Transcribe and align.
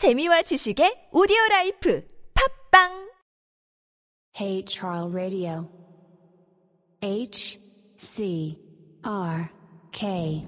재미와 0.00 0.40
지식의 0.40 1.12
오디오 1.12 1.36
라이프 1.50 2.02
팟빵 2.72 3.10
Hey 4.34 4.64
Charles 4.66 5.12
Radio. 5.12 5.68
H 7.02 7.60
C 7.98 8.56
R 9.02 9.44
K. 9.92 10.46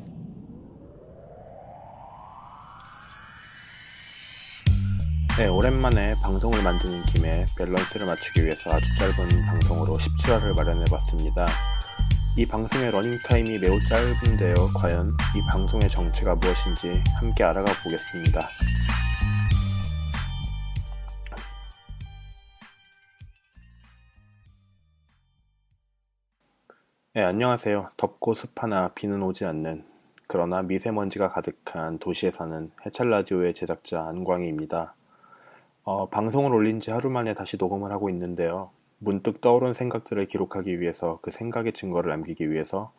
네, 5.37 5.46
오랜만에 5.49 6.14
방송을 6.22 6.62
만드는 6.62 7.04
김에 7.12 7.44
밸런스를 7.58 8.06
맞추기 8.06 8.44
위해서 8.44 8.71
아주 8.71 8.87
짧은 8.96 9.44
방송으로 9.44 9.98
17화를 9.98 10.56
마련해 10.56 10.87
봤습니다. 10.90 11.46
이 12.38 12.46
방송의 12.46 12.90
러닝타임이 12.90 13.58
매우 13.58 13.78
짧은데요. 13.87 14.54
과연 14.76 15.14
이 15.37 15.42
방송의 15.50 15.90
정체가 15.90 16.37
무엇인지 16.37 17.05
함께 17.20 17.45
알아가 17.45 17.70
보겠습니다. 17.82 18.48
네, 27.14 27.22
안녕하세요. 27.22 27.90
덥고 27.98 28.32
습하나 28.32 28.88
비는 28.94 29.22
오지 29.22 29.44
않는 29.44 29.84
그러나 30.26 30.62
미세먼지가 30.62 31.28
가득한 31.28 31.98
도시에 31.98 32.30
사는 32.30 32.70
해찰 32.86 33.10
라디오의 33.10 33.52
제작자 33.52 34.02
안광희입니다. 34.06 34.94
어, 35.84 36.08
방송을 36.08 36.54
올린 36.54 36.80
지 36.80 36.90
하루 36.90 37.10
만에 37.10 37.34
다시 37.34 37.58
녹음을 37.58 37.92
하고 37.92 38.08
있는데요. 38.08 38.70
문득 38.98 39.42
떠오른 39.42 39.74
생각들을 39.74 40.24
기록하기 40.24 40.80
위해서 40.80 41.18
그 41.20 41.30
생각의 41.30 41.74
증거를 41.74 42.08
남기기 42.08 42.50
위해서 42.50 42.94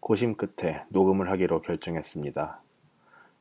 고심 0.00 0.34
끝에 0.34 0.84
녹음을 0.90 1.30
하기로 1.30 1.62
결정했습니다. 1.62 2.60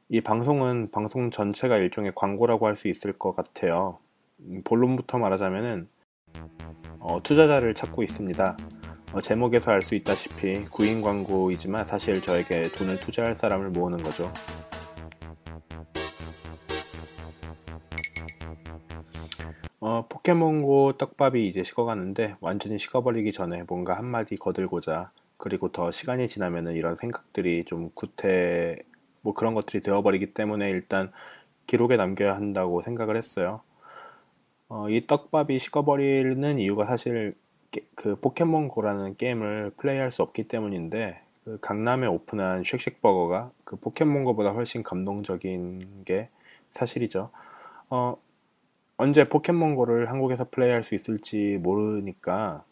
이 0.07 0.21
방송은 0.21 0.89
방송 0.91 1.31
전체가 1.31 1.75
일종의 1.75 2.13
광고라고 2.15 2.67
할 2.67 2.77
수 2.77 2.87
있을 2.87 3.11
것 3.11 3.35
같아요. 3.35 3.97
음, 4.39 4.61
본론부터 4.63 5.17
말하자면은 5.17 5.89
어, 6.99 7.21
투자자를 7.21 7.73
찾고 7.73 8.03
있습니다. 8.03 8.55
어, 9.13 9.21
제목에서 9.21 9.71
알 9.71 9.81
수 9.83 9.95
있다시피 9.95 10.65
구인 10.71 11.01
광고이지만 11.01 11.85
사실 11.85 12.21
저에게 12.21 12.63
돈을 12.71 12.99
투자할 12.99 13.35
사람을 13.35 13.69
모으는 13.69 14.01
거죠. 14.01 14.31
어, 19.79 20.05
포켓몬고 20.07 20.93
떡밥이 20.97 21.47
이제 21.47 21.63
식어가는데 21.63 22.31
완전히 22.39 22.79
식어버리기 22.79 23.31
전에 23.31 23.63
뭔가 23.67 23.97
한마디 23.97 24.35
거들고자 24.37 25.11
그리고 25.37 25.71
더 25.71 25.91
시간이 25.91 26.27
지나면은 26.27 26.73
이런 26.75 26.95
생각들이 26.95 27.65
좀 27.65 27.89
구태 27.93 28.77
뭐 29.21 29.33
그런 29.33 29.53
것들이 29.53 29.81
되어버리기 29.81 30.33
때문에 30.33 30.69
일단 30.69 31.11
기록에 31.67 31.97
남겨야 31.97 32.35
한다고 32.35 32.81
생각을 32.81 33.17
했어요. 33.17 33.61
어, 34.69 34.89
이 34.89 35.05
떡밥이 35.05 35.59
식어버리는 35.59 36.59
이유가 36.59 36.85
사실 36.85 37.35
게- 37.35 37.37
그 37.95 38.15
포켓몬고라는 38.15 39.17
게임을 39.17 39.71
플레이할 39.77 40.11
수 40.11 40.21
없기 40.21 40.43
때문인데 40.43 41.21
그 41.43 41.59
강남에 41.59 42.07
오픈한 42.07 42.63
쉑쉑버거가 42.63 43.51
그 43.63 43.75
포켓몬고보다 43.75 44.51
훨씬 44.51 44.83
감동적인 44.83 46.03
게 46.05 46.29
사실이죠. 46.71 47.29
어, 47.89 48.17
언제 48.97 49.27
포켓몬고를 49.27 50.09
한국에서 50.09 50.47
플레이할 50.49 50.83
수 50.83 50.95
있을지 50.95 51.59
모르니까 51.61 52.63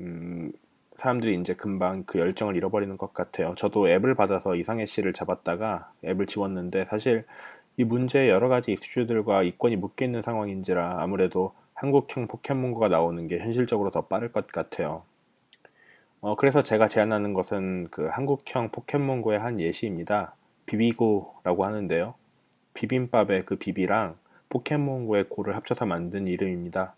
음, 0.00 0.52
사람들이 0.96 1.38
이제 1.40 1.54
금방 1.54 2.04
그 2.04 2.18
열정을 2.18 2.56
잃어버리는 2.56 2.96
것 2.96 3.12
같아요. 3.12 3.54
저도 3.56 3.88
앱을 3.88 4.14
받아서 4.14 4.54
이상해 4.56 4.86
씨를 4.86 5.12
잡았다가 5.12 5.92
앱을 6.04 6.26
지웠는데 6.26 6.86
사실 6.86 7.24
이 7.76 7.84
문제에 7.84 8.28
여러 8.28 8.48
가지 8.48 8.72
이슈들과 8.72 9.42
이권이 9.42 9.76
묶여 9.76 10.04
있는 10.04 10.22
상황인지라 10.22 11.02
아무래도 11.02 11.52
한국형 11.74 12.28
포켓몬고가 12.28 12.88
나오는 12.88 13.26
게 13.28 13.38
현실적으로 13.38 13.90
더 13.90 14.06
빠를 14.06 14.32
것 14.32 14.46
같아요. 14.46 15.02
어, 16.20 16.36
그래서 16.36 16.62
제가 16.62 16.88
제안하는 16.88 17.34
것은 17.34 17.88
그 17.90 18.06
한국형 18.06 18.70
포켓몬고의 18.70 19.38
한 19.38 19.60
예시입니다. 19.60 20.34
비비고라고 20.66 21.64
하는데요. 21.64 22.14
비빔밥의 22.72 23.44
그 23.44 23.56
비비랑 23.56 24.16
포켓몬고의 24.48 25.28
고를 25.28 25.56
합쳐서 25.56 25.84
만든 25.84 26.26
이름입니다. 26.26 26.94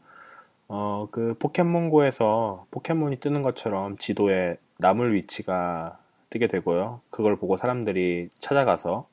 어, 0.69 1.09
그 1.11 1.35
포켓몬고에서 1.39 2.67
포켓몬이 2.71 3.19
뜨는 3.19 3.43
것처럼 3.43 3.97
지도에 3.99 4.59
나물 4.79 5.15
위치가 5.15 5.99
뜨게 6.31 6.49
되고요. 6.49 7.01
그걸 7.11 7.37
보고 7.37 7.57
사람들이 7.57 8.29
찾아가서 8.39 9.09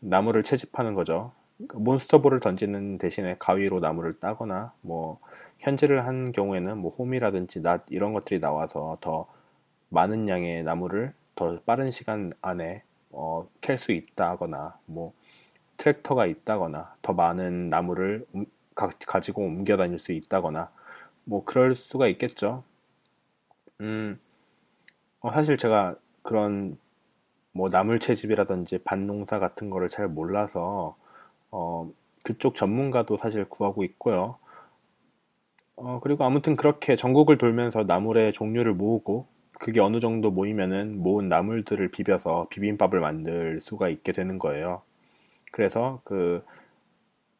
나무를 0.00 0.42
채집하는 0.42 0.94
거죠. 0.94 1.32
그 1.68 1.76
몬스터볼을 1.76 2.40
던지는 2.40 2.98
대신에 2.98 3.36
가위로 3.38 3.80
나무를 3.80 4.14
따거나 4.14 4.72
뭐 4.82 5.18
현질을 5.58 6.06
한 6.06 6.32
경우에는 6.32 6.76
뭐 6.78 6.90
홈이라든지 6.92 7.62
낫 7.62 7.84
이런 7.90 8.12
것들이 8.12 8.40
나와서 8.40 8.98
더 9.00 9.26
많은 9.90 10.28
양의 10.28 10.64
나무를 10.64 11.14
더 11.36 11.60
빠른 11.66 11.90
시간 11.90 12.30
안에 12.42 12.82
어, 13.10 13.48
캘 13.60 13.76
수 13.76 13.92
있다거나 13.92 14.78
뭐 14.86 15.12
트랙터가 15.78 16.26
있다거나 16.26 16.96
더 17.02 17.12
많은 17.14 17.70
나무를 17.70 18.26
움- 18.34 18.46
가, 18.74 18.90
가지고 19.06 19.42
옮겨 19.44 19.76
다닐 19.76 19.98
수 19.98 20.12
있다거나 20.12 20.70
뭐 21.24 21.44
그럴 21.44 21.74
수가 21.74 22.08
있겠죠. 22.08 22.64
음, 23.80 24.18
어, 25.20 25.30
사실 25.32 25.56
제가 25.56 25.96
그런 26.22 26.78
뭐 27.52 27.68
나물 27.70 28.00
채집이라든지 28.00 28.78
밭농사 28.84 29.38
같은 29.40 29.70
거를 29.70 29.88
잘 29.88 30.08
몰라서 30.08 30.96
어, 31.50 31.90
그쪽 32.24 32.54
전문가도 32.54 33.16
사실 33.16 33.44
구하고 33.48 33.84
있고요. 33.84 34.36
어, 35.76 36.00
그리고 36.02 36.24
아무튼 36.24 36.56
그렇게 36.56 36.96
전국을 36.96 37.38
돌면서 37.38 37.84
나물의 37.84 38.32
종류를 38.32 38.74
모으고 38.74 39.26
그게 39.58 39.80
어느 39.80 40.00
정도 40.00 40.30
모이면은 40.30 41.02
모은 41.02 41.28
나물들을 41.28 41.88
비벼서 41.90 42.48
비빔밥을 42.50 43.00
만들 43.00 43.60
수가 43.60 43.88
있게 43.88 44.12
되는 44.12 44.38
거예요. 44.38 44.82
그래서 45.52 46.00
그 46.04 46.44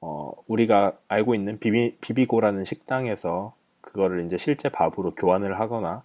어, 0.00 0.32
우리가 0.46 0.98
알고 1.08 1.34
있는 1.34 1.58
비비, 1.58 1.98
비비고라는 2.00 2.64
식당에서 2.64 3.54
그거를 3.80 4.24
이제 4.26 4.36
실제 4.36 4.68
밥으로 4.68 5.14
교환을 5.14 5.58
하거나 5.60 6.04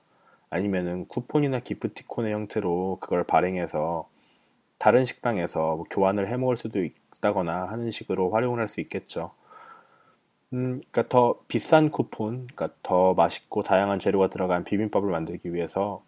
아니면은 0.49 1.07
쿠폰이나 1.07 1.59
기프티콘의 1.59 2.33
형태로 2.33 2.97
그걸 2.99 3.23
발행해서 3.23 4.09
다른 4.77 5.05
식당에서 5.05 5.75
뭐 5.75 5.85
교환을 5.89 6.27
해 6.27 6.37
먹을 6.37 6.57
수도 6.57 6.83
있 6.83 6.93
다거나 7.21 7.65
하는 7.67 7.91
식으로 7.91 8.31
활용을 8.31 8.59
할 8.61 8.67
수 8.69 8.81
있겠죠. 8.81 9.31
음, 10.53 10.75
그러니까 10.91 11.07
더 11.07 11.39
비싼 11.47 11.91
쿠폰, 11.91 12.47
그러니까 12.47 12.69
더 12.83 13.13
맛있고 13.13 13.61
다양한 13.61 13.99
재료가 13.99 14.29
들어간 14.29 14.63
비빔밥을 14.63 15.09
만들기 15.09 15.53
위해서 15.53 16.03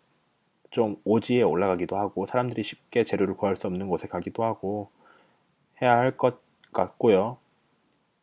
좀 0.72 0.98
오지에 1.06 1.44
올라가기도 1.44 1.98
하고 1.98 2.26
사람들이 2.26 2.64
쉽게 2.64 3.04
재료를 3.06 3.36
구할 3.38 3.56
수 3.58 3.68
없는 3.68 3.90
곳에 3.90 4.08
가기도 4.08 4.44
하고 4.44 4.90
해야 5.82 5.98
할 5.98 6.18
것 6.18 6.42
같고요. 6.74 7.38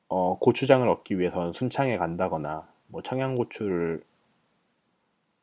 어, 0.08 0.38
고추장을 0.40 0.88
얻기 0.88 1.18
위해서는 1.18 1.52
순창에 1.52 1.98
간다거나 1.98 2.68
뭐 2.88 3.02
청양고추를 3.02 4.02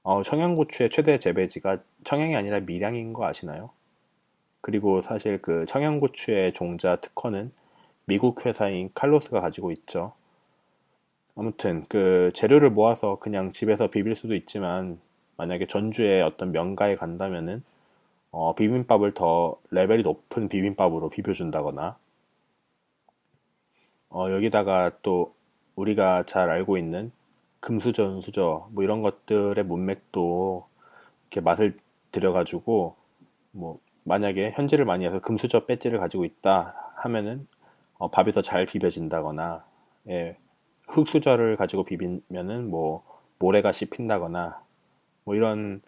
어, 0.01 0.23
청양고추의 0.23 0.89
최대 0.89 1.19
재배지가 1.19 1.83
청양이 2.03 2.35
아니라 2.35 2.59
밀양인 2.61 3.13
거 3.13 3.25
아시나요? 3.27 3.69
그리고 4.67 4.99
사실 4.99 5.41
그 5.41 5.65
청양고추의 5.65 6.51
종자 6.51 6.97
특허는 6.97 7.53
미국 8.03 8.45
회사인 8.45 8.89
칼로스가 8.93 9.39
가지고 9.39 9.71
있죠. 9.71 10.11
아무튼 11.37 11.85
그 11.87 12.31
재료를 12.33 12.69
모아서 12.71 13.17
그냥 13.17 13.53
집에서 13.53 13.89
비빌 13.89 14.13
수도 14.13 14.35
있지만 14.35 14.99
만약에 15.37 15.67
전주에 15.67 16.21
어떤 16.21 16.51
명가에 16.51 16.97
간다면은 16.97 17.63
어, 18.31 18.55
비빔밥을 18.55 19.13
더 19.13 19.57
레벨이 19.71 20.03
높은 20.03 20.49
비빔밥으로 20.49 21.11
비벼준다거나 21.11 21.97
어, 24.09 24.31
여기다가 24.31 24.91
또 25.01 25.33
우리가 25.75 26.23
잘 26.25 26.49
알고 26.49 26.77
있는 26.77 27.13
금수저, 27.61 28.15
은수저 28.15 28.67
뭐 28.73 28.83
이런 28.83 29.01
것들의 29.01 29.63
문맥도 29.63 30.67
이렇게 31.21 31.39
맛을 31.39 31.77
들여가지고 32.11 32.97
뭐 33.51 33.79
만약에 34.07 34.51
현질을 34.55 34.85
많이 34.85 35.05
해서 35.05 35.19
금수저 35.19 35.65
배지를 35.65 35.99
가지고 35.99 36.25
있다 36.25 36.75
하면은 36.97 37.47
어, 37.97 38.09
밥이 38.09 38.31
더 38.33 38.41
잘 38.41 38.65
비벼진다거나 38.65 39.65
예, 40.09 40.37
흑수저를 40.87 41.57
가지고 41.57 41.83
비비면은 41.83 42.69
뭐 42.69 43.03
모래가 43.39 43.71
씹힌다거나 43.71 44.61
뭐 45.25 45.35
이런 45.35 45.81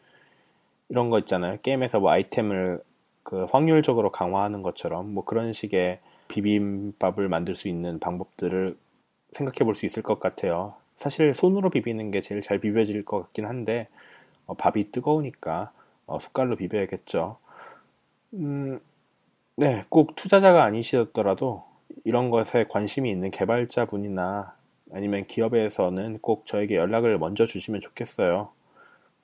이런 0.90 1.10
거 1.10 1.20
있잖아요. 1.20 1.58
게임에서 1.62 2.00
뭐 2.00 2.12
아이템을 2.12 2.82
그 3.24 3.46
확률적으로 3.46 4.12
강화하는 4.12 4.62
것처럼 4.62 5.14
뭐 5.14 5.24
그런 5.26 5.54
식의 5.54 6.00
비빔밥을 6.28 7.28
만들 7.30 7.56
수 7.56 7.68
있는 7.68 8.00
방법들을 8.00 8.78
생각해 9.32 9.60
볼 9.66 9.76
수 9.76 9.86
있을 9.86 10.04
것 10.04 10.20
같아요. 10.20 10.76
사실 10.96 11.34
손으로 11.34 11.70
비비는 11.70 12.12
게 12.12 12.22
제일 12.22 12.42
잘 12.42 12.60
비벼질 12.60 13.06
것 13.06 13.22
같긴 13.24 13.46
한데 13.46 13.88
어, 14.48 14.56
밥이 14.56 14.92
뜨거우니까 14.92 15.72
어, 16.08 16.20
숟갈로 16.20 16.56
비벼야겠죠. 16.58 17.38
음, 18.34 18.80
네, 19.56 19.86
꼭 19.90 20.16
투자자가 20.16 20.64
아니시더라도 20.64 21.64
이런 22.06 22.30
것에 22.30 22.66
관심이 22.70 23.10
있는 23.10 23.32
개발자분이나 23.32 24.56
아니면 24.94 25.26
기업에서는 25.26 26.18
꼭 26.22 26.46
저에게 26.46 26.76
연락을 26.76 27.18
먼저 27.18 27.46
주시면 27.46 27.82
좋겠어요. 27.82 28.50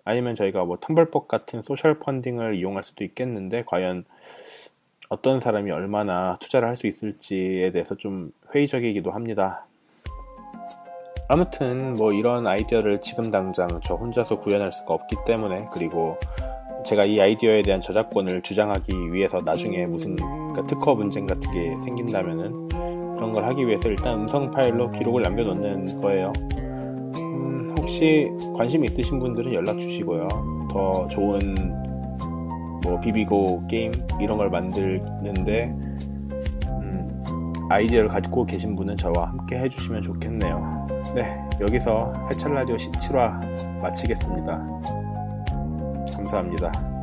아니면 0.04 0.36
저희가 0.36 0.66
뭐 0.66 0.78
텀블벅 0.78 1.28
같은 1.28 1.62
소셜 1.62 2.00
펀딩을 2.00 2.56
이용할 2.56 2.84
수도 2.84 3.04
있겠는데 3.04 3.63
과연 3.66 4.06
어떤 5.10 5.40
사람이 5.40 5.72
얼마나 5.72 6.38
투자를 6.40 6.68
할 6.68 6.75
수 6.75 6.88
있을지에 6.88 7.72
대해서 7.72 7.96
좀 7.96 8.31
회의적이기도 8.54 9.12
합니다. 9.12 9.66
아무튼 11.28 11.96
뭐 11.96 12.13
이런 12.13 12.46
아이디어를 12.46 13.01
지금 13.01 13.31
당장 13.31 13.68
저 13.84 13.96
혼자서 13.96 14.40
구현할 14.40 14.72
수가 14.72 14.94
없기 14.94 15.16
때문에 15.25 15.69
그리고 15.74 16.18
제가 16.86 17.04
이 17.06 17.20
아이디어에 17.20 17.64
대한 17.64 17.82
저작권을 17.82 18.44
주장하기 18.44 19.12
위해서 19.12 19.40
나중에 19.44 19.88
무슨 19.88 20.16
그러니까 20.16 20.64
특허 20.68 20.96
분쟁 20.96 21.26
같은 21.26 21.52
게 21.52 21.78
생긴다면은 21.84 22.70
그런 23.16 23.34
걸 23.34 23.44
하기 23.46 23.66
위해서 23.66 23.90
일단 23.90 24.20
음성 24.20 24.52
파일로 24.52 24.92
기록을 24.92 25.24
남겨놓는 25.24 26.00
거예요. 26.02 26.32
음, 27.18 27.74
혹시 27.80 28.30
관심 28.56 28.86
있으신 28.86 29.20
분들은 29.20 29.54
연락 29.54 29.80
주시고요. 29.80 30.28
더 30.72 31.08
좋은 31.08 31.40
뭐 32.84 33.00
비비고 33.00 33.66
게임 33.68 33.92
이런 34.22 34.38
걸 34.38 34.52
만드는데 34.52 35.74
음, 36.68 37.54
아이디어를 37.68 38.10
가지고 38.10 38.44
계신 38.44 38.76
분은 38.76 38.96
저와 38.96 39.30
함께 39.30 39.58
해주시면 39.58 40.04
좋겠네요. 40.04 40.88
네, 41.16 41.36
여기서 41.60 42.14
해찰 42.30 42.54
라디오 42.54 42.76
17화 42.76 43.82
마치겠습니다. 43.82 45.05
감사합니다. 46.25 46.95